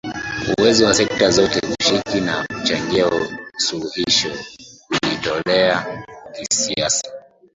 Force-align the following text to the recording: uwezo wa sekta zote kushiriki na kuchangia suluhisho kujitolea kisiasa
uwezo 0.59 0.81
wa 0.85 0.93
sekta 0.93 1.29
zote 1.31 1.61
kushiriki 1.61 2.19
na 2.21 2.45
kuchangia 2.53 3.09
suluhisho 3.57 4.31
kujitolea 4.87 6.05
kisiasa 6.33 7.07